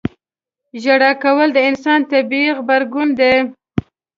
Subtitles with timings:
[0.81, 3.35] •ژړا کول د انسان طبیعي غبرګون دی.